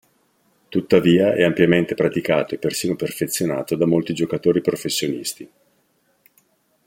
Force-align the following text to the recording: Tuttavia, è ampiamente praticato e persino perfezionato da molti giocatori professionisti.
Tuttavia, 0.69 1.35
è 1.35 1.43
ampiamente 1.43 1.93
praticato 1.93 2.55
e 2.55 2.57
persino 2.57 2.95
perfezionato 2.95 3.75
da 3.75 3.85
molti 3.85 4.15
giocatori 4.15 4.59
professionisti. 4.59 5.47